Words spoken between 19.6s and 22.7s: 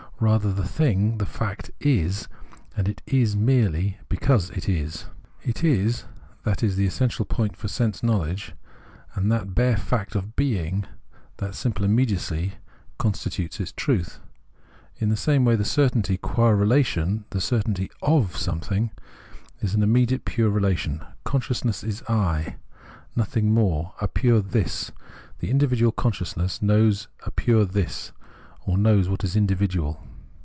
an immediate pure relation; consciousness is I—